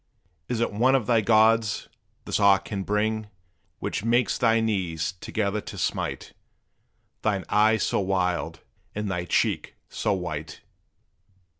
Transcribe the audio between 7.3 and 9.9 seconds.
eye so wild, and thy cheek